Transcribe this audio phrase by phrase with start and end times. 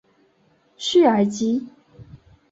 [0.77, 1.67] 叙尔吉。